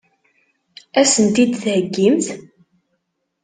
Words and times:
Ad 0.99 1.07
sent-t-id-theggimt? 1.13 2.27